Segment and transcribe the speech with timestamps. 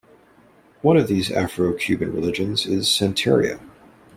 [0.81, 3.59] One of these Afro-Cuban religions is Santeria.